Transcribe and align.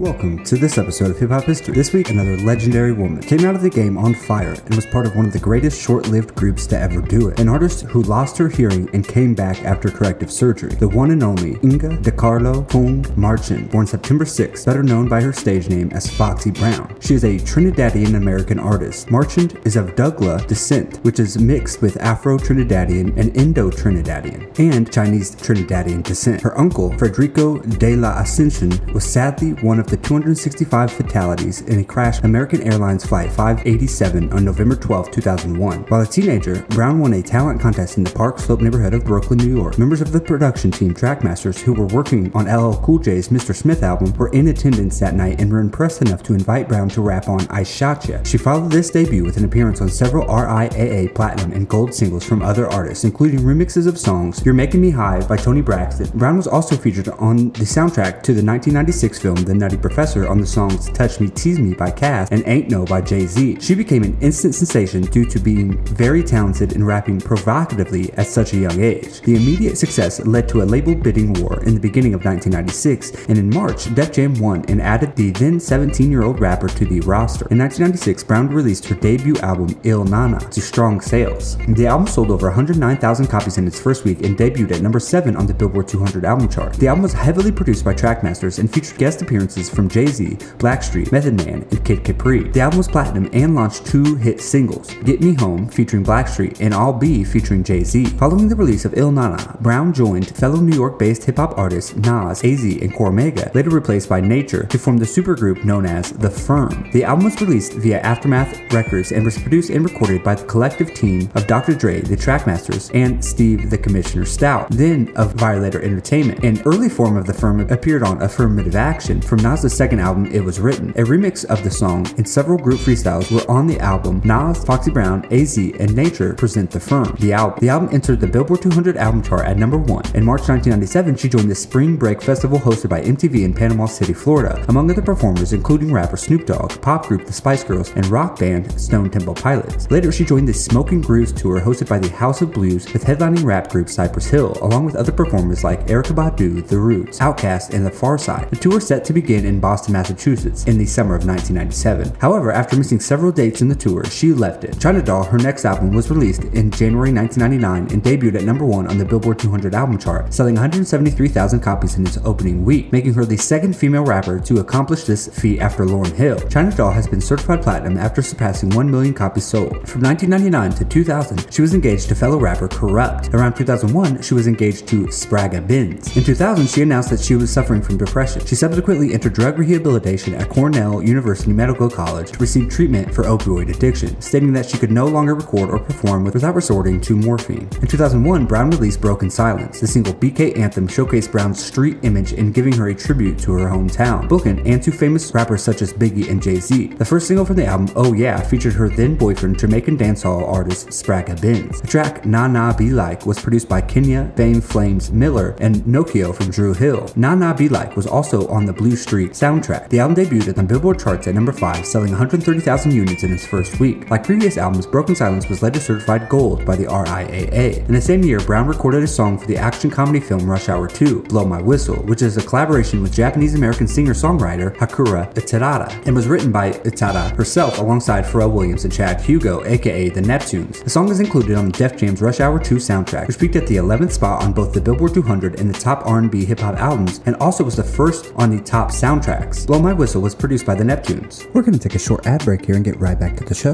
Welcome 0.00 0.42
to 0.44 0.56
this 0.56 0.78
episode 0.78 1.10
of 1.10 1.18
Hip 1.18 1.28
Hop 1.28 1.44
History. 1.44 1.74
This 1.74 1.92
week, 1.92 2.08
another 2.08 2.38
legendary 2.38 2.94
woman 2.94 3.20
came 3.20 3.44
out 3.44 3.54
of 3.54 3.60
the 3.60 3.68
game 3.68 3.98
on 3.98 4.14
fire 4.14 4.54
and 4.54 4.74
was 4.74 4.86
part 4.86 5.04
of 5.04 5.14
one 5.14 5.26
of 5.26 5.34
the 5.34 5.38
greatest 5.38 5.78
short 5.78 6.08
lived 6.08 6.34
groups 6.34 6.66
to 6.68 6.80
ever 6.80 7.02
do 7.02 7.28
it. 7.28 7.38
An 7.38 7.50
artist 7.50 7.82
who 7.82 8.02
lost 8.04 8.38
her 8.38 8.48
hearing 8.48 8.88
and 8.94 9.06
came 9.06 9.34
back 9.34 9.62
after 9.62 9.90
corrective 9.90 10.32
surgery. 10.32 10.70
The 10.70 10.88
one 10.88 11.10
and 11.10 11.22
only 11.22 11.58
Inga 11.62 11.98
DeCarlo 11.98 12.66
Fung 12.70 13.04
Marchand, 13.14 13.70
born 13.70 13.86
September 13.86 14.24
6, 14.24 14.64
better 14.64 14.82
known 14.82 15.06
by 15.06 15.20
her 15.20 15.34
stage 15.34 15.68
name 15.68 15.90
as 15.92 16.08
Foxy 16.08 16.50
Brown. 16.50 16.96
She 17.00 17.12
is 17.12 17.24
a 17.24 17.36
Trinidadian 17.36 18.16
American 18.16 18.58
artist. 18.58 19.10
Marchand 19.10 19.60
is 19.66 19.76
of 19.76 19.96
Dougla 19.96 20.46
descent, 20.46 20.96
which 21.04 21.20
is 21.20 21.38
mixed 21.38 21.82
with 21.82 22.00
Afro 22.00 22.38
Trinidadian 22.38 23.14
and 23.18 23.36
Indo 23.36 23.68
Trinidadian, 23.68 24.58
and 24.58 24.90
Chinese 24.90 25.36
Trinidadian 25.36 26.02
descent. 26.04 26.40
Her 26.40 26.58
uncle, 26.58 26.90
Federico 26.96 27.58
de 27.58 27.96
la 27.96 28.18
Ascension, 28.18 28.70
was 28.94 29.04
sadly 29.04 29.50
one 29.62 29.78
of 29.78 29.89
the 29.90 29.96
265 29.96 30.92
fatalities 30.92 31.62
in 31.62 31.80
a 31.80 31.84
crash 31.84 32.20
American 32.20 32.62
Airlines 32.62 33.04
Flight 33.04 33.28
587 33.32 34.32
on 34.32 34.44
November 34.44 34.76
12, 34.76 35.10
2001. 35.10 35.80
While 35.80 36.00
a 36.00 36.06
teenager, 36.06 36.64
Brown 36.70 37.00
won 37.00 37.14
a 37.14 37.22
talent 37.22 37.60
contest 37.60 37.98
in 37.98 38.04
the 38.04 38.12
Park 38.12 38.38
Slope 38.38 38.60
neighborhood 38.60 38.94
of 38.94 39.04
Brooklyn, 39.04 39.38
New 39.40 39.52
York. 39.52 39.78
Members 39.78 40.00
of 40.00 40.12
the 40.12 40.20
production 40.20 40.70
team 40.70 40.94
Trackmasters, 40.94 41.60
who 41.60 41.72
were 41.74 41.86
working 41.86 42.32
on 42.34 42.46
LL 42.46 42.76
Cool 42.82 43.00
J's 43.00 43.30
Mr. 43.30 43.54
Smith 43.54 43.82
album, 43.82 44.12
were 44.14 44.28
in 44.28 44.46
attendance 44.46 45.00
that 45.00 45.14
night 45.14 45.40
and 45.40 45.50
were 45.50 45.58
impressed 45.58 46.02
enough 46.02 46.22
to 46.22 46.34
invite 46.34 46.68
Brown 46.68 46.88
to 46.90 47.00
rap 47.00 47.28
on 47.28 47.44
I 47.50 47.64
Shot 47.64 48.06
Ya. 48.08 48.22
She 48.22 48.38
followed 48.38 48.70
this 48.70 48.90
debut 48.90 49.24
with 49.24 49.38
an 49.38 49.44
appearance 49.44 49.80
on 49.80 49.88
several 49.88 50.24
RIAA 50.28 51.12
platinum 51.16 51.50
and 51.50 51.68
gold 51.68 51.92
singles 51.92 52.24
from 52.24 52.42
other 52.42 52.68
artists, 52.68 53.02
including 53.02 53.40
remixes 53.40 53.88
of 53.88 53.98
songs 53.98 54.44
You're 54.44 54.54
Making 54.54 54.82
Me 54.82 54.90
High 54.90 55.26
by 55.26 55.36
Toni 55.36 55.62
Braxton. 55.62 56.16
Brown 56.16 56.36
was 56.36 56.46
also 56.46 56.76
featured 56.76 57.08
on 57.08 57.50
the 57.52 57.64
soundtrack 57.64 58.22
to 58.22 58.32
the 58.32 58.44
1996 58.44 59.18
film 59.18 59.34
The 59.34 59.54
Nutty 59.54 59.79
Professor 59.80 60.28
on 60.28 60.40
the 60.40 60.46
songs 60.46 60.90
Touch 60.90 61.20
Me 61.20 61.28
Tease 61.28 61.58
Me 61.58 61.74
by 61.74 61.90
Case 61.90 62.28
and 62.30 62.42
Ain't 62.46 62.70
No 62.70 62.84
by 62.84 63.00
Jay 63.00 63.26
Z. 63.26 63.58
She 63.60 63.74
became 63.74 64.02
an 64.02 64.16
instant 64.20 64.54
sensation 64.54 65.02
due 65.02 65.24
to 65.24 65.38
being 65.38 65.82
very 65.86 66.22
talented 66.22 66.72
in 66.72 66.84
rapping 66.84 67.20
provocatively 67.20 68.12
at 68.14 68.26
such 68.26 68.52
a 68.52 68.58
young 68.58 68.80
age. 68.80 69.20
The 69.22 69.36
immediate 69.36 69.78
success 69.78 70.20
led 70.26 70.48
to 70.50 70.62
a 70.62 70.64
label 70.64 70.94
bidding 70.94 71.32
war 71.34 71.62
in 71.64 71.74
the 71.74 71.80
beginning 71.80 72.14
of 72.14 72.24
1996, 72.24 73.28
and 73.28 73.38
in 73.38 73.50
March, 73.50 73.94
Def 73.94 74.12
Jam 74.12 74.34
won 74.34 74.64
and 74.68 74.82
added 74.82 75.16
the 75.16 75.30
then 75.30 75.58
17 75.58 76.10
year 76.10 76.24
old 76.24 76.40
rapper 76.40 76.68
to 76.68 76.84
the 76.84 77.00
roster. 77.00 77.46
In 77.50 77.58
1996, 77.58 78.24
Brown 78.24 78.48
released 78.48 78.86
her 78.86 78.94
debut 78.94 79.36
album 79.38 79.78
Ill 79.84 80.04
Na 80.04 80.26
Na 80.26 80.38
to 80.38 80.60
strong 80.60 81.00
sales. 81.00 81.56
The 81.68 81.86
album 81.86 82.06
sold 82.06 82.30
over 82.30 82.48
109,000 82.48 83.26
copies 83.26 83.58
in 83.58 83.66
its 83.66 83.80
first 83.80 84.04
week 84.04 84.24
and 84.24 84.36
debuted 84.36 84.72
at 84.72 84.82
number 84.82 85.00
7 85.00 85.36
on 85.36 85.46
the 85.46 85.54
Billboard 85.54 85.88
200 85.88 86.24
album 86.24 86.48
chart. 86.48 86.74
The 86.74 86.88
album 86.88 87.02
was 87.02 87.12
heavily 87.12 87.52
produced 87.52 87.84
by 87.84 87.94
Trackmasters 87.94 88.58
and 88.58 88.70
featured 88.70 88.98
guest 88.98 89.22
appearances 89.22 89.69
from 89.70 89.88
Jay 89.88 90.06
Z, 90.06 90.36
Blackstreet, 90.58 91.12
Method 91.12 91.34
Man, 91.34 91.66
and 91.70 91.84
Kid 91.84 92.04
Capri. 92.04 92.48
The 92.48 92.60
album 92.60 92.78
was 92.78 92.88
platinum 92.88 93.30
and 93.32 93.54
launched 93.54 93.86
two 93.86 94.16
hit 94.16 94.40
singles 94.40 94.92
Get 95.04 95.20
Me 95.20 95.34
Home 95.34 95.68
featuring 95.68 96.04
Blackstreet 96.04 96.60
and 96.60 96.74
I'll 96.74 96.92
Be 96.92 97.24
featuring 97.24 97.64
Jay 97.64 97.84
Z. 97.84 98.06
Following 98.06 98.48
the 98.48 98.56
release 98.56 98.84
of 98.84 98.96
Ill 98.96 99.12
Na 99.12 99.36
Na, 99.36 99.56
Brown 99.60 99.92
joined 99.92 100.36
fellow 100.36 100.60
New 100.60 100.76
York 100.76 100.98
based 100.98 101.24
hip 101.24 101.36
hop 101.36 101.56
artists 101.58 101.94
Nas, 101.96 102.44
AZ, 102.44 102.62
and 102.64 102.92
Cormega, 102.92 103.54
later 103.54 103.70
replaced 103.70 104.08
by 104.08 104.20
Nature, 104.20 104.64
to 104.64 104.78
form 104.78 104.98
the 104.98 105.04
supergroup 105.04 105.64
known 105.64 105.86
as 105.86 106.12
The 106.12 106.30
Firm. 106.30 106.90
The 106.92 107.04
album 107.04 107.24
was 107.24 107.40
released 107.40 107.74
via 107.74 108.00
Aftermath 108.00 108.72
Records 108.72 109.12
and 109.12 109.24
was 109.24 109.38
produced 109.38 109.70
and 109.70 109.84
recorded 109.84 110.22
by 110.22 110.34
the 110.34 110.46
collective 110.46 110.94
team 110.94 111.30
of 111.34 111.46
Dr. 111.46 111.74
Dre, 111.74 112.00
the 112.00 112.16
Trackmasters, 112.16 112.90
and 112.94 113.24
Steve 113.24 113.70
the 113.70 113.78
Commissioner 113.78 114.24
Stoute, 114.24 114.68
then 114.70 115.12
of 115.16 115.34
Violator 115.34 115.82
Entertainment. 115.82 116.44
An 116.44 116.60
early 116.66 116.88
form 116.88 117.16
of 117.16 117.26
The 117.26 117.34
Firm 117.34 117.60
appeared 117.60 118.02
on 118.02 118.22
Affirmative 118.22 118.76
Action 118.76 119.20
from 119.20 119.38
Nas' 119.50 119.76
second 119.76 119.98
album, 119.98 120.26
It 120.26 120.44
Was 120.44 120.60
Written. 120.60 120.90
A 120.90 121.02
remix 121.02 121.44
of 121.46 121.64
the 121.64 121.70
song 121.72 122.06
and 122.16 122.28
several 122.28 122.56
group 122.56 122.78
freestyles 122.78 123.32
were 123.32 123.50
on 123.50 123.66
the 123.66 123.80
album. 123.80 124.22
Nas, 124.24 124.64
Foxy 124.64 124.92
Brown, 124.92 125.26
AZ, 125.32 125.58
and 125.58 125.92
Nature 125.92 126.34
present 126.34 126.70
The 126.70 126.78
Firm, 126.78 127.16
the 127.18 127.32
album. 127.32 127.58
The 127.58 127.68
album 127.68 127.88
entered 127.92 128.20
the 128.20 128.28
Billboard 128.28 128.62
200 128.62 128.96
album 128.96 129.24
chart 129.24 129.46
at 129.46 129.58
number 129.58 129.76
one. 129.76 130.04
In 130.14 130.24
March 130.24 130.42
1997, 130.42 131.16
she 131.16 131.28
joined 131.28 131.50
the 131.50 131.54
Spring 131.56 131.96
Break 131.96 132.22
Festival 132.22 132.60
hosted 132.60 132.90
by 132.90 133.02
MTV 133.02 133.42
in 133.42 133.52
Panama 133.52 133.86
City, 133.86 134.12
Florida, 134.12 134.64
among 134.68 134.88
other 134.88 135.02
performers 135.02 135.52
including 135.52 135.92
rapper 135.92 136.16
Snoop 136.16 136.46
Dogg, 136.46 136.80
pop 136.80 137.06
group 137.06 137.26
The 137.26 137.32
Spice 137.32 137.64
Girls, 137.64 137.90
and 137.96 138.06
rock 138.06 138.38
band 138.38 138.80
Stone 138.80 139.10
Temple 139.10 139.34
Pilots. 139.34 139.90
Later, 139.90 140.12
she 140.12 140.24
joined 140.24 140.46
the 140.46 140.54
Smoking 140.54 141.00
Grooves 141.00 141.32
tour 141.32 141.60
hosted 141.60 141.88
by 141.88 141.98
the 141.98 142.10
House 142.10 142.40
of 142.40 142.52
Blues 142.52 142.92
with 142.92 143.02
headlining 143.02 143.42
rap 143.42 143.68
group 143.68 143.88
Cypress 143.88 144.30
Hill, 144.30 144.56
along 144.62 144.84
with 144.84 144.94
other 144.94 145.10
performers 145.10 145.64
like 145.64 145.88
Erykah 145.88 146.14
Badu, 146.14 146.64
The 146.64 146.78
Roots, 146.78 147.18
Outkast, 147.18 147.74
and 147.74 147.84
The 147.84 147.90
Pharcyde. 147.90 148.48
The 148.50 148.54
tour 148.54 148.80
set 148.80 149.04
to 149.06 149.12
begin 149.12 149.39
in 149.44 149.60
Boston, 149.60 149.92
Massachusetts 149.92 150.64
in 150.64 150.78
the 150.78 150.86
summer 150.86 151.14
of 151.14 151.26
1997. 151.26 152.16
However, 152.20 152.52
after 152.52 152.76
missing 152.76 153.00
several 153.00 153.32
dates 153.32 153.62
in 153.62 153.68
the 153.68 153.74
tour, 153.74 154.04
she 154.04 154.32
left 154.32 154.64
it. 154.64 154.78
China 154.80 155.02
Doll, 155.02 155.24
her 155.24 155.38
next 155.38 155.64
album, 155.64 155.92
was 155.92 156.10
released 156.10 156.44
in 156.44 156.70
January 156.70 157.12
1999 157.12 157.92
and 157.92 158.02
debuted 158.02 158.36
at 158.36 158.44
number 158.44 158.64
one 158.64 158.86
on 158.86 158.98
the 158.98 159.04
Billboard 159.04 159.38
200 159.38 159.74
album 159.74 159.98
chart, 159.98 160.32
selling 160.32 160.54
173,000 160.54 161.60
copies 161.60 161.96
in 161.96 162.06
its 162.06 162.18
opening 162.24 162.64
week, 162.64 162.92
making 162.92 163.14
her 163.14 163.24
the 163.24 163.36
second 163.36 163.76
female 163.76 164.04
rapper 164.04 164.38
to 164.40 164.60
accomplish 164.60 165.04
this 165.04 165.28
feat 165.28 165.60
after 165.60 165.84
Lauryn 165.84 166.14
Hill. 166.14 166.40
China 166.48 166.70
Doll 166.74 166.92
has 166.92 167.06
been 167.06 167.20
certified 167.20 167.62
platinum 167.62 167.96
after 167.96 168.22
surpassing 168.22 168.70
1 168.70 168.90
million 168.90 169.14
copies 169.14 169.44
sold. 169.44 169.88
From 169.88 170.02
1999 170.02 170.72
to 170.72 170.84
2000, 170.84 171.52
she 171.52 171.62
was 171.62 171.74
engaged 171.74 172.08
to 172.08 172.14
fellow 172.14 172.38
rapper 172.38 172.68
Kurupt. 172.68 173.32
Around 173.34 173.54
2001, 173.54 174.22
she 174.22 174.34
was 174.34 174.46
engaged 174.46 174.86
to 174.88 175.06
Spragga 175.06 175.66
Benz. 175.66 176.16
In 176.16 176.24
2000, 176.24 176.66
she 176.66 176.82
announced 176.82 177.10
that 177.10 177.20
she 177.20 177.34
was 177.34 177.50
suffering 177.52 177.82
from 177.82 177.96
depression. 177.96 178.44
She 178.46 178.54
subsequently 178.54 179.12
entered 179.12 179.29
drug 179.30 179.58
rehabilitation 179.58 180.34
at 180.34 180.48
Cornell 180.48 181.02
University 181.02 181.52
Medical 181.52 181.88
College 181.88 182.32
to 182.32 182.38
receive 182.38 182.68
treatment 182.68 183.14
for 183.14 183.24
opioid 183.24 183.74
addiction, 183.74 184.20
stating 184.20 184.52
that 184.52 184.68
she 184.68 184.78
could 184.78 184.90
no 184.90 185.06
longer 185.06 185.34
record 185.34 185.70
or 185.70 185.78
perform 185.78 186.24
without 186.24 186.54
resorting 186.54 187.00
to 187.00 187.16
morphine. 187.16 187.68
In 187.80 187.86
2001, 187.86 188.46
Brown 188.46 188.70
released 188.70 189.00
Broken 189.00 189.30
Silence. 189.30 189.80
The 189.80 189.86
single 189.86 190.14
BK 190.14 190.58
Anthem 190.58 190.88
showcased 190.88 191.30
Brown's 191.30 191.64
street 191.64 191.98
image 192.02 192.32
in 192.32 192.52
giving 192.52 192.72
her 192.74 192.88
a 192.88 192.94
tribute 192.94 193.38
to 193.40 193.52
her 193.52 193.68
hometown, 193.68 194.28
Brooklyn, 194.28 194.66
and 194.66 194.82
to 194.82 194.90
famous 194.90 195.32
rappers 195.34 195.62
such 195.62 195.82
as 195.82 195.92
Biggie 195.92 196.28
and 196.28 196.42
Jay 196.42 196.60
Z. 196.60 196.88
The 196.88 197.04
first 197.04 197.26
single 197.26 197.44
from 197.44 197.56
the 197.56 197.66
album, 197.66 197.88
Oh 197.96 198.12
Yeah, 198.12 198.40
featured 198.40 198.74
her 198.74 198.88
then 198.88 199.16
boyfriend, 199.16 199.58
Jamaican 199.58 199.98
dancehall 199.98 200.48
artist 200.48 200.88
Spragga 200.88 201.40
Benz. 201.40 201.80
The 201.80 201.86
track 201.86 202.26
Na 202.26 202.46
Na 202.46 202.72
Be 202.72 202.90
Like 202.90 203.26
was 203.26 203.40
produced 203.40 203.68
by 203.68 203.80
Kenya, 203.80 204.32
Fame 204.36 204.60
Flames 204.60 205.10
Miller, 205.12 205.54
and 205.60 205.76
Nokio 205.84 206.34
from 206.34 206.50
Dru 206.50 206.74
Hill. 206.74 207.10
Na 207.16 207.34
Na 207.34 207.52
Be 207.52 207.68
Like 207.68 207.96
was 207.96 208.06
also 208.06 208.48
on 208.48 208.64
the 208.64 208.72
Blue 208.72 208.96
Streak 208.96 209.19
soundtrack. 209.28 209.88
The 209.90 210.00
album 210.00 210.16
debuted 210.16 210.54
the 210.54 210.62
Billboard 210.62 210.98
charts 210.98 211.28
at 211.28 211.34
number 211.34 211.52
5, 211.52 211.86
selling 211.86 212.10
130,000 212.10 212.92
units 212.92 213.22
in 213.22 213.32
its 213.32 213.46
first 213.46 213.78
week. 213.78 214.10
Like 214.10 214.24
previous 214.24 214.56
albums, 214.56 214.86
Broken 214.86 215.14
Silence 215.14 215.48
was 215.48 215.62
later 215.62 215.80
certified 215.80 216.28
gold 216.28 216.64
by 216.64 216.76
the 216.76 216.86
RIAA. 216.86 217.86
In 217.86 217.94
the 217.94 218.00
same 218.00 218.24
year, 218.24 218.40
Brown 218.40 218.66
recorded 218.66 219.02
a 219.02 219.06
song 219.06 219.38
for 219.38 219.46
the 219.46 219.56
action 219.56 219.90
comedy 219.90 220.20
film 220.20 220.48
Rush 220.48 220.68
Hour 220.68 220.88
2, 220.88 221.24
Blow 221.24 221.44
My 221.44 221.60
Whistle, 221.60 222.02
which 222.04 222.22
is 222.22 222.36
a 222.36 222.42
collaboration 222.42 223.02
with 223.02 223.14
Japanese 223.14 223.54
American 223.54 223.86
singer 223.86 224.14
songwriter 224.14 224.74
Hikaru 224.76 225.10
Utada, 225.34 226.06
and 226.06 226.14
was 226.14 226.28
written 226.28 226.52
by 226.52 226.70
Utada 226.70 227.34
herself 227.36 227.78
alongside 227.78 228.24
Pharrell 228.24 228.52
Williams 228.52 228.84
and 228.84 228.92
Chad 228.92 229.20
Hugo, 229.20 229.64
aka 229.64 230.08
the 230.08 230.20
Neptunes. 230.20 230.82
The 230.84 230.90
song 230.90 231.10
is 231.10 231.20
included 231.20 231.56
on 231.56 231.66
the 231.66 231.72
Def 231.72 231.96
Jam's 231.96 232.22
Rush 232.22 232.40
Hour 232.40 232.58
2 232.58 232.76
soundtrack, 232.76 233.26
which 233.26 233.38
peaked 233.38 233.56
at 233.56 233.66
the 233.66 233.76
11th 233.76 234.12
spot 234.12 234.42
on 234.42 234.52
both 234.52 234.72
the 234.72 234.80
Billboard 234.80 235.14
200 235.14 235.58
and 235.60 235.72
the 235.72 235.78
top 235.78 236.06
R&B 236.06 236.44
hip 236.44 236.60
hop 236.60 236.76
albums, 236.76 237.20
and 237.26 237.36
also 237.36 237.64
was 237.64 237.76
the 237.76 237.82
first 237.82 238.32
on 238.36 238.54
the 238.54 238.62
top 238.62 238.90
soundtracks. 239.10 239.66
Blow 239.66 239.80
My 239.80 239.92
Whistle 239.92 240.22
was 240.22 240.34
produced 240.34 240.64
by 240.64 240.74
the 240.74 240.84
Neptunes. 240.84 241.52
We're 241.52 241.62
going 241.62 241.72
to 241.72 241.80
take 241.80 241.96
a 241.96 241.98
short 241.98 242.26
ad 242.26 242.44
break 242.44 242.64
here 242.64 242.76
and 242.76 242.84
get 242.84 242.96
right 243.00 243.18
back 243.18 243.36
to 243.38 243.44
the 243.44 243.54
show. 243.54 243.72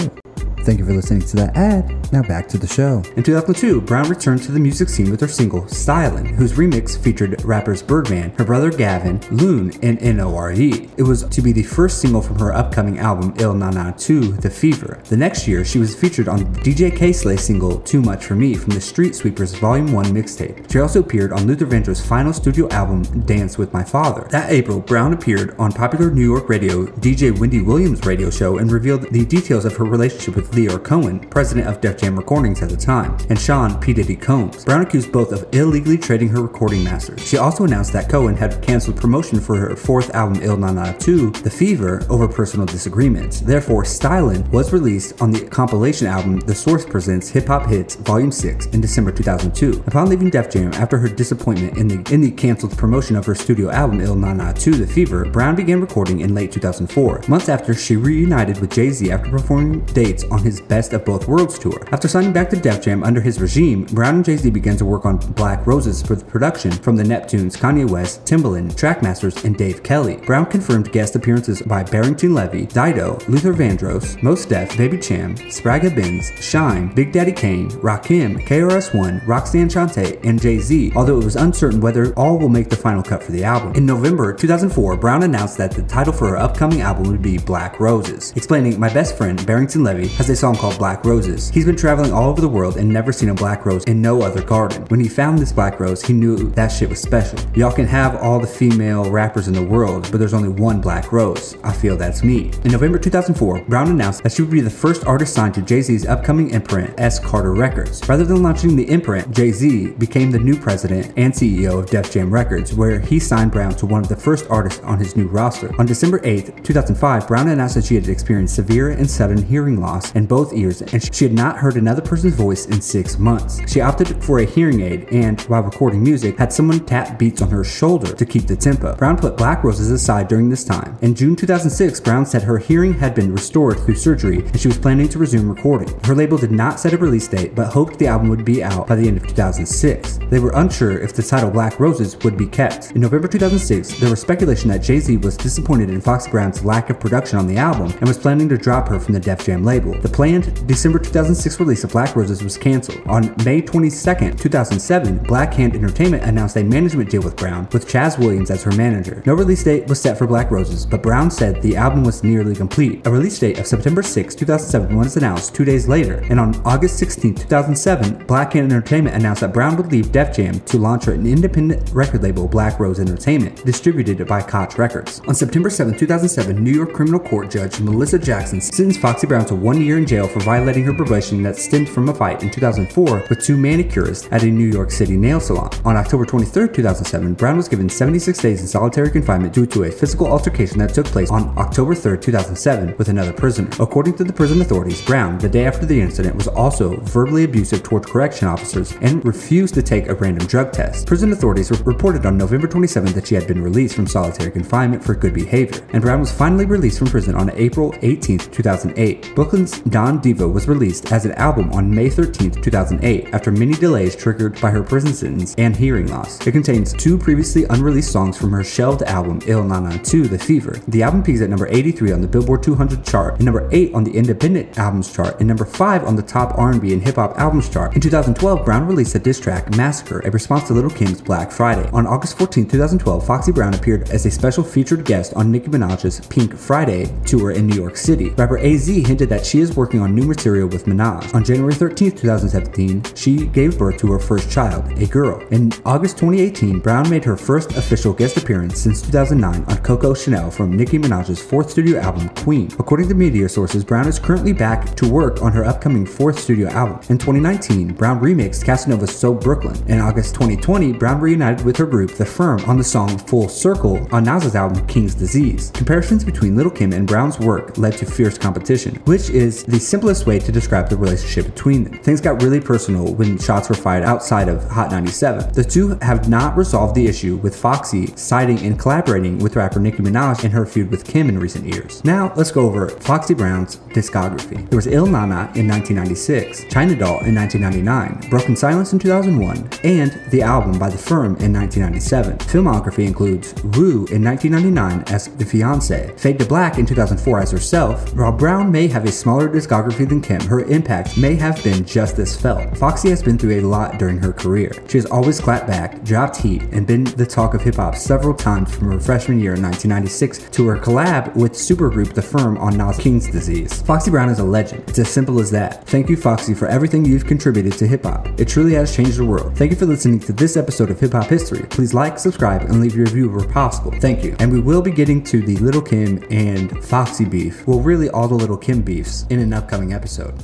Thank 0.66 0.81
you 0.81 0.84
for 0.84 0.94
listening 0.94 1.21
to 1.21 1.37
that 1.37 1.56
ad. 1.56 2.12
Now 2.12 2.22
back 2.22 2.49
to 2.49 2.59
the 2.59 2.66
show. 2.66 3.00
In 3.16 3.22
2002, 3.22 3.82
Brown 3.82 4.09
returned 4.09 4.43
to 4.43 4.50
the 4.50 4.59
music 4.59 4.88
scene 4.88 5.12
with 5.12 5.21
her 5.21 5.28
single 5.28 5.62
Stylin', 5.62 6.27
whose 6.27 6.54
remix 6.54 6.99
featured 6.99 7.40
rappers 7.44 7.85
Birdman, 7.85 8.32
her 8.32 8.44
brother 8.44 8.73
Gavin, 8.73 9.20
Loon, 9.31 9.73
and 9.85 9.96
N.O.R.E. 10.02 10.90
It 10.96 11.05
was 11.05 11.23
to 11.23 11.40
be 11.40 11.52
the 11.52 11.62
first 11.62 12.00
single 12.00 12.20
from 12.20 12.40
her 12.40 12.52
upcoming 12.52 12.99
album 12.99 13.32
Ill 13.38 13.55
Na 13.55 13.70
Na 13.70 13.93
2, 13.93 14.32
The 14.32 14.50
Fever. 14.50 15.00
The 15.05 15.17
next 15.17 15.46
year, 15.46 15.64
she 15.64 15.79
was 15.79 15.94
featured 15.94 16.26
on 16.26 16.52
DJ 16.56 16.94
Kay 16.94 17.12
Slay 17.12 17.37
single 17.37 17.79
Too 17.79 18.00
Much 18.00 18.25
For 18.25 18.35
Me 18.35 18.55
from 18.55 18.75
the 18.75 18.81
Street 18.81 19.14
Sweepers 19.14 19.55
Volume 19.55 19.93
1 19.93 20.06
mixtape. 20.06 20.69
She 20.73 20.81
also 20.81 20.99
appeared 20.99 21.32
on 21.32 21.46
Luther 21.46 21.67
Vandross' 21.67 22.05
final 22.05 22.32
studio 22.32 22.69
album 22.70 23.05
Dance 23.25 23.56
With 23.56 23.73
My 23.73 23.85
Father. 23.85 24.26
That 24.32 24.50
April, 24.50 24.81
Brown 24.81 25.12
appeared 25.12 25.55
on 25.61 25.70
popular 25.70 26.11
New 26.11 26.25
York 26.25 26.49
radio 26.49 26.87
DJ 26.87 27.38
Wendy 27.38 27.61
Williams' 27.61 28.05
radio 28.05 28.31
show 28.31 28.58
and 28.58 28.73
revealed 28.73 29.02
the 29.12 29.25
details 29.25 29.64
of 29.64 29.76
her 29.76 29.85
relationship 29.85 30.35
with 30.35 30.56
Lyor 30.56 30.82
Cohen, 30.82 31.20
president 31.20 31.69
of 31.69 31.81
Def 31.82 31.99
Jam 31.99 32.17
Recordings 32.17 32.62
at 32.62 32.70
the 32.70 32.76
time, 32.76 33.17
and 33.29 33.38
Sean 33.38 33.79
P. 33.79 33.93
Diddy 33.93 34.17
Combs. 34.17 34.64
Brown 34.64 34.81
accused 34.81 35.12
both 35.12 35.31
of 35.32 35.47
illegally 35.55 35.99
trading 35.99 36.29
her 36.29 36.41
recording 36.41 36.82
masters. 36.82 37.26
She 37.26 37.37
also 37.37 37.64
announced 37.64 37.93
that 37.93 38.08
Cohen 38.08 38.35
had 38.37 38.62
canceled 38.62 38.97
promotion 38.97 39.38
for 39.38 39.56
her 39.56 39.76
fourth 39.76 40.14
album, 40.14 40.43
Ill 40.43 40.56
Na 40.56 40.73
Na 40.73 40.93
2, 40.93 41.31
The 41.31 41.50
Fever, 41.50 42.03
over 42.08 42.26
personal 42.26 42.64
disagreements. 42.64 43.41
Therefore, 43.41 43.85
Stylin' 43.85 44.49
was 44.50 44.73
released 44.73 45.20
on 45.20 45.31
the 45.31 45.47
compilation 45.47 46.06
album 46.06 46.41
The 46.41 46.55
Source 46.55 46.87
Presents 46.87 47.29
Hip 47.29 47.49
Hop 47.49 47.67
Hits 47.67 47.97
Volume 47.97 48.32
6 48.32 48.67
in 48.67 48.81
December 48.81 49.12
2002. 49.12 49.85
Upon 49.87 50.09
leaving 50.09 50.31
Def 50.31 50.50
Jam 50.50 50.73
after 50.75 50.97
her 50.97 51.09
disappointment 51.09 51.76
in 51.76 51.88
the, 51.88 52.14
in 52.14 52.23
the 52.23 52.31
canceled 52.31 52.76
promotion 52.79 53.17
of 53.17 53.26
her 53.26 53.35
studio 53.35 53.70
album 53.70 54.00
Ill 54.00 54.17
Na 54.17 54.32
Na 54.32 54.52
2, 54.52 54.76
The 54.76 54.87
Fever, 54.87 55.26
Brown 55.26 55.55
began 55.55 55.82
recording 55.82 56.20
in 56.20 56.35
late 56.35 56.50
2004, 56.50 57.25
months 57.29 57.50
after 57.50 57.75
she 57.75 57.97
reunited 57.97 58.59
with 58.61 58.73
Jay-Z 58.73 59.11
after 59.11 59.31
performing 59.31 59.85
dates 59.87 60.25
on 60.25 60.45
his 60.46 60.60
Best 60.60 60.93
of 60.93 61.04
Both 61.04 61.26
Worlds 61.26 61.58
tour. 61.58 61.87
After 61.90 62.06
signing 62.06 62.32
back 62.32 62.48
to 62.50 62.56
Def 62.56 62.81
Jam 62.81 63.02
under 63.02 63.20
his 63.20 63.40
regime, 63.40 63.84
Brown 63.87 64.16
and 64.16 64.25
Jay-Z 64.25 64.48
began 64.50 64.76
to 64.76 64.84
work 64.84 65.04
on 65.04 65.16
Black 65.32 65.66
Roses 65.66 66.00
for 66.02 66.14
the 66.14 66.25
production 66.25 66.70
from 66.70 66.94
the 66.94 67.02
Neptunes, 67.02 67.56
Kanye 67.56 67.88
West, 67.90 68.25
Timbaland, 68.25 68.76
Trackmasters, 68.76 69.44
and 69.44 69.56
Dave 69.56 69.82
Kelly. 69.82 70.19
Brown 70.19 70.46
confirmed 70.46 70.93
guest 70.93 71.16
appearances 71.16 71.60
by 71.62 71.82
Barrington 71.82 72.32
Levy, 72.32 72.66
Dido, 72.66 73.19
Luther 73.28 73.52
Vandross, 73.52 74.22
Mos 74.22 74.46
Def, 74.46 74.76
Baby 74.76 74.98
Cham, 74.98 75.34
Spragga 75.50 75.94
Benz, 75.94 76.31
Shyne, 76.40 76.94
Big 76.94 77.12
Daddy 77.12 77.32
Kane, 77.32 77.69
Rakim, 77.82 78.46
KRS-One, 78.46 79.22
Roxanne 79.26 79.69
Shante, 79.69 80.25
and 80.25 80.40
Jay-Z, 80.40 80.92
although 80.94 81.20
it 81.20 81.25
was 81.25 81.34
uncertain 81.34 81.81
whether 81.81 82.14
all 82.14 82.38
will 82.38 82.49
make 82.49 82.70
the 82.70 82.76
final 82.76 83.02
cut 83.02 83.22
for 83.22 83.32
the 83.32 83.42
album. 83.42 83.75
In 83.75 83.84
November 83.84 84.32
2004, 84.32 84.96
Brown 84.96 85.25
announced 85.25 85.58
that 85.58 85.72
the 85.72 85.82
title 85.82 86.12
for 86.12 86.28
her 86.28 86.37
upcoming 86.37 86.82
album 86.82 87.08
would 87.08 87.22
be 87.22 87.37
Black 87.37 87.81
Roses, 87.81 88.32
explaining, 88.37 88.78
My 88.78 88.92
best 88.92 89.16
friend, 89.16 89.44
Barrington 89.44 89.82
Levy, 89.82 90.06
has 90.08 90.31
a 90.31 90.36
song 90.37 90.55
called 90.55 90.79
Black 90.79 91.05
Roses. 91.05 91.49
He's 91.49 91.65
been 91.65 91.77
traveling 91.77 92.12
all 92.12 92.29
over 92.29 92.41
the 92.41 92.49
world 92.49 92.77
and 92.77 92.88
never 92.88 93.12
seen 93.12 93.31
a 93.31 93.35
black 93.35 93.65
rose 93.65 93.85
in 93.85 94.03
no 94.03 94.23
other 94.23 94.43
garden. 94.43 94.85
When 94.88 95.00
he 95.00 95.09
found 95.09 95.38
this 95.38 95.53
black 95.53 95.81
rose, 95.81 96.03
he 96.03 96.12
knew 96.12 96.50
that 96.50 96.69
shit 96.69 96.88
was 96.88 97.00
special. 97.00 97.38
Y'all 97.55 97.73
can 97.73 97.87
have 97.87 98.17
all 98.17 98.38
the 98.38 98.47
female 98.47 99.11
rappers 99.11 99.49
in 99.49 99.55
the 99.55 99.62
world, 99.62 100.09
but 100.11 100.19
there's 100.19 100.35
only 100.35 100.49
one 100.49 100.81
black 100.81 101.12
rose. 101.12 101.56
I 101.65 101.73
feel 101.73 101.97
that's 101.97 102.23
me. 102.23 102.53
In 102.65 102.73
November 102.73 102.99
2004, 102.99 103.62
Brown 103.62 103.91
announced 103.91 104.23
that 104.23 104.33
she 104.33 104.43
would 104.43 104.50
be 104.50 104.61
the 104.61 104.71
first 104.71 105.06
artist 105.06 105.35
signed 105.35 105.55
to 105.55 105.62
Jay 105.62 105.81
Z's 105.81 106.06
upcoming 106.06 106.50
imprint, 106.50 106.94
S. 106.99 107.19
Carter 107.19 107.55
Records. 107.55 108.06
Rather 108.09 108.25
than 108.25 108.43
launching 108.43 108.77
the 108.77 108.88
imprint, 108.91 109.31
Jay 109.31 109.50
Z 109.50 109.93
became 109.93 110.31
the 110.31 110.38
new 110.38 110.59
president 110.59 111.12
and 111.17 111.33
CEO 111.33 111.79
of 111.79 111.91
Def 111.91 112.12
Jam 112.12 112.31
Records, 112.33 112.75
where 112.75 113.00
he 113.00 113.19
signed 113.19 113.53
Brown 113.53 113.75
to 113.77 113.87
one 113.87 114.03
of 114.03 114.09
the 114.09 114.17
first 114.17 114.47
artists 114.50 114.83
on 114.83 114.99
his 114.99 115.17
new 115.17 115.29
roster. 115.29 115.75
On 115.79 115.87
December 115.87 116.21
8, 116.25 116.65
2005, 116.65 117.29
Brown 117.29 117.49
announced 117.49 117.77
that 117.77 117.85
she 117.85 117.94
had 117.94 118.09
experienced 118.09 118.55
severe 118.55 118.91
and 118.91 119.11
sudden 119.11 119.43
hearing 119.43 119.81
loss 119.81 120.15
both 120.26 120.52
ears 120.52 120.82
and 120.82 121.14
she 121.14 121.25
had 121.25 121.32
not 121.32 121.56
heard 121.56 121.76
another 121.76 122.02
person's 122.02 122.34
voice 122.34 122.67
in 122.67 122.81
six 122.81 123.19
months. 123.19 123.61
She 123.70 123.81
opted 123.81 124.23
for 124.23 124.40
a 124.40 124.44
hearing 124.44 124.81
aid 124.81 125.08
and, 125.11 125.40
while 125.43 125.62
recording 125.62 126.02
music, 126.02 126.38
had 126.38 126.52
someone 126.52 126.84
tap 126.84 127.19
beats 127.19 127.43
on 127.43 127.50
her 127.50 127.64
shoulder 127.64 128.12
to 128.12 128.26
keep 128.26 128.46
the 128.46 128.56
tempo. 128.56 128.94
Brown 128.96 129.17
put 129.17 129.37
Black 129.37 129.64
Roses 129.64 129.90
aside 129.90 130.28
during 130.28 130.49
this 130.49 130.64
time. 130.64 130.99
In 131.02 131.14
June 131.14 131.37
2006, 131.37 132.00
Brown 132.00 132.26
said 132.26 132.43
her 132.43 132.58
hearing 132.58 132.94
had 132.94 133.14
been 133.14 133.32
restored 133.32 133.78
through 133.81 133.96
surgery 133.96 134.38
and 134.38 134.61
she 134.61 134.69
was 134.69 134.78
planning 134.78 135.08
to 135.08 135.19
resume 135.19 135.49
recording. 135.49 135.88
Her 136.05 136.14
label 136.14 136.38
did 136.38 136.50
not 136.50 136.81
set 136.81 136.93
a 136.93 136.99
release 136.99 137.28
date 137.28 137.55
but 137.55 137.73
hoped 137.73 137.99
the 137.99 138.06
album 138.06 138.28
would 138.28 138.44
be 138.44 138.62
out 138.62 138.87
by 138.87 138.96
the 138.96 139.06
end 139.06 139.17
of 139.17 139.26
2006. 139.26 140.19
They 140.31 140.38
were 140.38 140.52
unsure 140.55 140.99
if 140.99 141.12
the 141.12 141.23
title 141.23 141.50
Black 141.50 141.78
Roses 141.78 142.17
would 142.25 142.37
be 142.37 142.46
kept. 142.46 142.93
In 142.93 143.00
November 143.00 143.28
2006, 143.28 144.00
there 144.00 144.11
was 144.11 144.20
speculation 144.20 144.69
that 144.70 144.82
Jay 144.82 144.99
Z 144.99 145.17
was 145.19 145.37
disappointed 145.37 145.90
in 145.90 146.00
Foxy 146.00 146.31
Brown's 146.31 146.64
lack 146.64 146.90
of 146.90 147.00
production 147.00 147.38
on 147.38 147.46
the 147.46 147.56
album 147.56 147.93
and 147.99 148.08
was 148.08 148.19
planning 148.19 148.49
to 148.49 148.58
drop 148.58 148.88
her 148.88 148.99
from 148.99 149.14
the 149.14 149.20
Def 149.20 149.44
Jam 149.44 149.64
label. 149.64 149.99
The 150.06 150.12
planned 150.12 150.69
December 150.69 151.00
2006 151.00 151.58
release 151.58 151.82
of 151.82 151.91
Black 151.91 152.14
Roses 152.14 152.41
was 152.41 152.56
canceled. 152.56 153.00
On 153.08 153.35
May 153.44 153.61
22, 153.61 153.91
2007, 154.37 155.19
Black 155.25 155.53
Hand 155.53 155.75
Entertainment 155.75 156.23
announced 156.23 156.56
a 156.56 156.62
management 156.62 157.11
deal 157.11 157.23
with 157.23 157.35
Brown, 157.35 157.67
with 157.73 157.88
Chaz 157.88 158.17
Williams 158.17 158.53
as 158.53 158.62
her 158.62 158.70
manager. 158.70 159.20
No 159.26 159.35
release 159.35 159.64
date 159.64 159.88
was 159.88 160.00
set 160.00 160.17
for 160.17 160.29
Black 160.29 160.53
Roses, 160.53 160.87
but 160.87 161.03
Brown 161.03 161.29
said 161.29 161.61
the 161.61 161.76
album 161.76 162.05
was 162.05 162.23
nearly 162.23 162.55
complete. 162.55 163.05
A 163.05 163.11
release 163.11 163.37
date 163.37 163.58
of 163.58 163.67
September 163.67 164.00
6, 164.00 164.37
2007 164.37 164.97
was 164.97 165.17
announced 165.17 165.56
two 165.56 165.64
days 165.64 165.88
later, 165.88 166.25
and 166.31 166.38
on 166.38 166.55
August 166.64 167.00
16, 167.00 167.35
2007, 167.35 168.26
Black 168.26 168.52
Hand 168.52 168.70
Entertainment 168.70 169.17
announced 169.17 169.41
that 169.41 169.52
Brown 169.52 169.76
would 169.76 169.91
leave 169.91 170.12
Def 170.12 170.37
Jam 170.37 170.61
to 170.61 170.79
launch 170.79 171.09
an 171.09 171.26
independent 171.26 171.91
record 171.93 172.23
label, 172.23 172.47
Black 172.47 172.79
Rose 172.79 173.00
Entertainment, 173.00 173.64
distributed 173.64 174.25
by 174.29 174.41
Koch 174.41 174.79
Records. 174.79 175.20
On 175.26 175.35
September 175.35 175.69
7, 175.69 175.99
2007, 175.99 176.62
New 176.62 176.70
York 176.70 176.93
criminal 176.93 177.19
court 177.19 177.50
judge 177.50 177.81
Melissa 177.81 178.20
Jackson 178.20 178.61
sentenced 178.61 179.00
Foxy 179.00 179.26
Brown 179.26 179.44
to 179.47 179.56
one 179.56 179.81
year 179.81 179.95
in 179.96 180.06
jail 180.06 180.28
for 180.28 180.40
violating 180.40 180.84
her 180.84 180.94
probation 180.94 181.43
that 181.43 181.56
stemmed 181.56 181.88
from 181.88 182.08
a 182.08 182.14
fight 182.14 182.43
in 182.43 182.50
2004 182.50 183.26
with 183.28 183.44
two 183.44 183.56
manicurists 183.56 184.28
at 184.32 184.43
a 184.43 184.46
New 184.46 184.66
York 184.66 184.90
City 184.90 185.16
nail 185.16 185.40
salon. 185.40 185.70
On 185.84 185.96
October 185.96 186.25
23, 186.25 186.69
2007, 186.69 187.34
Brown 187.34 187.56
was 187.56 187.69
given 187.69 187.88
76 187.88 188.38
days 188.38 188.60
in 188.60 188.66
solitary 188.66 189.10
confinement 189.10 189.52
due 189.52 189.66
to 189.66 189.84
a 189.84 189.90
physical 189.90 190.26
altercation 190.26 190.78
that 190.78 190.94
took 190.94 191.06
place 191.06 191.31
on 191.31 191.56
October 191.58 191.94
3, 191.94 192.19
2007, 192.19 192.94
with 192.98 193.08
another 193.08 193.32
prisoner. 193.32 193.69
According 193.81 194.16
to 194.19 194.25
the 194.25 194.32
prison 194.32 194.60
authorities, 194.60 195.04
Brown, 195.04 195.38
the 195.38 195.48
day 195.48 195.64
after 195.66 195.87
the 195.87 196.00
incident, 196.00 196.37
was 196.37 196.49
also 196.49 196.96
verbally 197.00 197.44
abusive 197.44 197.82
toward 197.82 198.06
correction 198.06 198.49
officers 198.49 198.94
and 199.00 199.25
refused 199.25 199.75
to 199.75 199.82
take 199.82 200.08
a 200.08 200.14
random 200.14 200.46
drug 200.46 200.72
test. 200.72 201.06
Prison 201.06 201.32
authorities 201.32 201.70
reported 201.82 202.26
on 202.26 202.37
November 202.37 202.66
27 202.66 203.12
that 203.12 203.26
she 203.26 203.34
had 203.34 203.46
been 203.46 203.62
released 203.62 203.94
from 203.94 204.06
solitary 204.06 204.50
confinement 204.50 205.02
for 205.02 205.14
good 205.14 205.34
behavior, 205.34 205.87
and 205.92 206.02
Brown 206.02 206.20
was 206.20 206.32
finally 206.32 206.66
released 206.66 206.99
from 206.99 207.08
prison 207.08 207.34
on 207.34 207.50
April 207.54 207.94
18, 208.02 208.38
2008. 208.38 209.34
Brooklyn's 209.34 209.81
Don 209.88 210.19
Diva 210.19 210.49
was 210.49 210.67
released 210.67 211.12
as 211.12 211.25
an 211.25 211.33
album 211.33 211.73
on 211.73 211.94
May 211.94 212.11
13, 212.11 212.50
2008, 212.50 213.33
after 213.33 213.53
many 213.53 213.75
delays 213.75 214.17
triggered 214.17 214.61
by 214.61 214.71
her 214.71 214.83
prison 214.83 215.12
sentence 215.15 215.55
and 215.59 215.77
hearing 215.77 216.09
loss. 216.09 216.44
It 216.44 216.53
contains 216.53 216.93
two 216.93 217.17
previously 217.17 217.65
unreleased 217.71 218.11
songs 218.11 218.37
from 218.37 218.50
her 218.50 218.65
shelved 218.65 219.03
album 219.03 219.41
Ill 219.47 219.62
Na 219.62 219.79
Na 219.79 219.97
2, 219.99 220.27
The 220.27 220.38
Fever. 220.38 220.81
The 220.88 221.05
album 221.05 221.23
peaks 221.23 221.41
at 221.41 221.50
number 221.50 221.69
83 221.69 222.12
on 222.12 222.21
the 222.21 222.27
Billboard 222.27 222.65
200 222.65 223.05
chart, 223.05 223.37
and 223.37 223.44
number 223.44 223.69
8 223.71 223.94
on 223.94 224.03
the 224.03 224.11
Independent 224.11 224.77
Albums 224.77 225.12
chart, 225.12 225.38
and 225.38 225.47
number 225.47 225.65
5 225.65 226.05
on 226.05 226.17
the 226.17 226.23
top 226.23 226.59
R&B 226.59 226.93
and 226.93 227.03
hip 227.03 227.15
hop 227.15 227.38
albums 227.38 227.69
chart. 227.69 227.94
In 227.94 228.00
2012, 228.00 228.65
Brown 228.65 228.87
released 228.87 229.15
a 229.15 229.21
diss 229.21 229.38
track, 229.38 229.77
Massacre, 229.77 230.21
a 230.25 230.31
response 230.31 230.67
to 230.67 230.73
Little 230.73 230.91
Kim's 230.91 231.21
Black 231.21 231.53
Friday. 231.53 231.88
On 231.93 232.06
August 232.06 232.38
14, 232.38 232.67
2012, 232.67 233.25
Foxy 233.25 233.53
Brown 233.53 233.75
appeared 233.75 234.11
as 234.11 234.27
a 234.27 234.31
special 234.31 234.65
featured 234.65 235.05
guest 235.05 235.33
on 235.35 235.53
Nicki 235.53 235.69
Minaj's 235.69 236.27
Pink 236.27 236.56
Friday 236.56 237.15
tour 237.25 237.53
in 237.53 237.69
New 237.69 237.77
York 237.77 237.97
City. 237.97 238.31
Rapper 238.31 238.59
AZ 238.59 238.88
hinted 238.88 239.29
that 239.29 239.47
she 239.47 239.61
is 239.61 239.75
working 239.76 240.00
on 240.00 240.14
new 240.14 240.25
material 240.25 240.69
with 240.69 240.87
Minaj. 240.87 241.34
On 241.34 241.44
January 241.44 241.75
13, 241.75 242.12
2017, 242.12 243.02
she 243.14 243.46
gave 243.46 243.78
birth 243.78 243.99
to 243.99 244.11
her 244.12 244.19
first 244.19 244.50
child, 244.50 244.84
a 244.99 245.06
girl. 245.06 245.40
In 245.50 245.73
August 245.84 246.19
2018, 246.19 246.81
Brown 246.81 247.08
made 247.11 247.25
her 247.25 247.37
first 247.37 247.76
official 247.76 248.12
guest 248.12 248.37
appearance 248.37 248.81
since 248.81 249.02
2009 249.02 249.64
on 249.64 249.82
Coco 249.82 250.14
Chanel 250.14 250.50
from 250.50 250.76
Nicki 250.76 250.99
Minaj's 250.99 251.43
fourth 251.43 251.70
studio 251.70 252.00
album, 252.00 252.28
Queen. 252.31 252.70
According 252.78 253.08
to 253.08 253.14
media 253.14 253.49
sources, 253.49 253.84
Brown 253.84 254.08
is 254.08 254.19
currently 254.19 254.52
back 254.52 254.94
to 254.96 255.08
work 255.08 255.43
on 255.43 255.52
her 255.52 255.64
upcoming 255.64 256.06
fourth 256.06 256.38
studio 256.38 256.69
album. 256.69 256.99
In 257.08 257.19
2019, 257.19 257.94
Brown 257.94 258.20
remixed 258.20 258.64
Casanova's 258.64 259.17
So 259.17 259.34
Brooklyn. 259.34 259.76
In 259.88 260.00
August 260.00 260.34
2020, 260.34 260.93
Brown 260.94 261.20
reunited 261.20 261.64
with 261.64 261.76
her 261.76 261.87
group, 261.87 262.12
The 262.12 262.26
Firm, 262.26 262.61
on 262.67 262.78
the 262.78 262.85
song 262.85 263.18
Full 263.18 263.49
Circle 263.49 264.06
on 264.12 264.25
Nas's 264.25 264.54
album 264.54 264.87
King's 264.87 265.14
Disease. 265.14 265.71
Comparisons 265.73 266.25
between 266.25 266.56
Little 266.56 266.73
Kim 266.73 266.92
and 266.92 267.06
Brown's 267.06 267.38
work 267.38 267.76
led 267.78 267.97
to 267.99 268.06
fierce 268.06 268.38
competition, 268.38 268.97
which 269.04 269.30
is 269.30 269.65
the 269.66 269.80
simplest 269.80 270.26
way 270.26 270.38
to 270.38 270.52
describe 270.52 270.88
the 270.88 270.96
relationship 270.96 271.46
between 271.46 271.85
them. 271.85 271.99
Things 272.02 272.20
got 272.20 272.42
really 272.42 272.61
personal 272.61 273.14
when 273.14 273.38
shots 273.38 273.68
were 273.68 273.75
fired 273.75 274.04
outside 274.04 274.49
of 274.49 274.64
Hot 274.70 274.90
97. 274.90 275.52
The 275.52 275.64
two 275.64 275.99
have 276.02 276.28
not 276.28 276.56
resolved 276.56 276.94
the 276.94 277.06
issue, 277.06 277.37
with 277.37 277.56
Foxy 277.56 278.06
siding 278.16 278.58
and 278.61 278.78
collaborating 278.78 279.38
with 279.38 279.56
rapper 279.56 279.80
Nicki 279.80 280.02
Minaj 280.02 280.44
in 280.44 280.50
her 280.50 280.66
feud 280.66 280.90
with 280.90 281.04
Kim 281.04 281.28
in 281.28 281.38
recent 281.38 281.66
years. 281.66 282.04
Now, 282.04 282.32
let's 282.37 282.50
go 282.50 282.62
over 282.62 282.88
Foxy 282.88 283.35
Brown's 283.35 283.76
discography. 283.90 284.68
There 284.70 284.76
was 284.76 284.87
Ill 284.87 285.06
Na 285.06 285.26
Na 285.26 285.42
in 285.54 285.66
1996, 285.66 286.64
China 286.70 286.94
Doll 286.96 287.25
in 287.25 287.35
1999, 287.35 288.30
Broken 288.30 288.56
Silence 288.56 288.92
in 288.92 288.99
2001, 288.99 289.68
and 289.85 290.20
the 290.30 290.42
album 290.42 290.78
by 290.78 290.88
The 290.88 290.99
Firm 290.99 291.37
in 291.37 291.52
1997. 291.52 292.38
Filmography 292.38 293.06
includes 293.06 293.54
Wu 293.62 294.06
in 294.06 294.23
1999 294.23 295.02
as 295.12 295.28
The 295.28 295.44
Fiance, 295.44 296.14
Fade 296.16 296.38
to 296.38 296.46
Black 296.46 296.78
in 296.78 296.87
2004 296.87 297.40
as 297.40 297.50
herself. 297.50 298.14
While 298.14 298.32
Brown 298.32 298.70
may 298.70 298.87
have 298.88 299.04
a 299.04 299.12
smaller 299.12 299.49
discography 299.56 300.08
than 300.08 300.20
Kim, 300.20 300.40
her 300.42 300.60
impact 300.60 301.16
may 301.16 301.34
have 301.34 301.62
been 301.64 301.84
just 301.84 302.18
as 302.18 302.38
felt. 302.38 302.76
Foxy 302.76 303.08
has 303.10 303.22
been 303.22 303.38
through 303.38 303.60
a 303.60 303.62
lot 303.62 303.98
during 303.98 304.18
her 304.18 304.32
career. 304.32 304.70
She 304.88 304.98
has 304.98 305.06
always 305.06 305.40
clapped 305.40 305.66
back, 305.66 306.02
dropped 306.04 306.36
heat, 306.36 306.62
and 306.72 306.86
been 306.86 307.04
the 307.04 307.26
talk 307.26 307.54
of 307.54 307.62
hip 307.62 307.76
hop 307.76 307.94
several 307.94 308.34
times 308.34 308.75
from 308.75 308.92
her 308.92 309.00
freshman 309.00 309.40
year 309.40 309.54
in 309.54 309.62
1996 309.62 310.50
to 310.50 310.66
her 310.66 310.76
collab 310.76 311.34
with 311.34 311.52
supergroup 311.52 312.12
The 312.12 312.22
Firm 312.22 312.58
on 312.58 312.76
Nas 312.76 312.98
King's 312.98 313.30
Disease. 313.30 313.82
Foxy 313.82 314.10
Brown 314.10 314.28
is 314.28 314.38
a 314.38 314.44
legend. 314.44 314.84
It's 314.88 314.98
as 314.98 315.08
simple 315.08 315.40
as 315.40 315.50
that. 315.52 315.86
Thank 315.86 316.10
you, 316.10 316.16
Foxy, 316.16 316.54
for 316.54 316.68
everything 316.68 317.04
you've 317.04 317.26
contributed 317.26 317.72
to 317.75 317.86
hip 317.86 318.04
hop. 318.04 318.28
It 318.38 318.48
truly 318.48 318.75
has 318.75 318.94
changed 318.94 319.16
the 319.16 319.25
world. 319.25 319.56
Thank 319.56 319.70
you 319.70 319.76
for 319.76 319.86
listening 319.86 320.20
to 320.20 320.32
this 320.32 320.56
episode 320.56 320.90
of 320.90 321.00
Hip 321.00 321.12
Hop 321.12 321.26
History. 321.26 321.64
Please 321.70 321.94
like, 321.94 322.18
subscribe, 322.18 322.62
and 322.62 322.80
leave 322.80 322.94
your 322.94 323.06
review 323.06 323.30
where 323.30 323.46
possible. 323.48 323.92
Thank 324.00 324.22
you. 324.22 324.36
And 324.38 324.52
we 324.52 324.60
will 324.60 324.82
be 324.82 324.90
getting 324.90 325.22
to 325.25 325.40
the 325.42 325.56
Little 325.56 325.82
Kim 325.82 326.25
and 326.30 326.84
Foxy 326.84 327.25
beef. 327.25 327.66
Well, 327.66 327.80
really 327.80 328.10
all 328.10 328.28
the 328.28 328.34
Little 328.34 328.56
Kim 328.56 328.82
beefs 328.82 329.25
in 329.30 329.38
an 329.47 329.53
upcoming 329.55 329.93
episode. 329.93 330.35